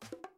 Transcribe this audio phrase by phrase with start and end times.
[0.00, 0.31] you